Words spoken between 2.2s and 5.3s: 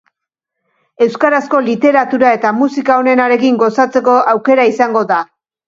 eta musika onenarekin gozatzeko aukera izango da.